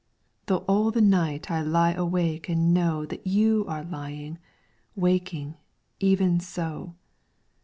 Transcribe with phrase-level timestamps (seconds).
[0.47, 4.39] Though all the night I lie awake and know That you are lying,
[4.95, 5.57] waking,
[5.99, 6.95] even so.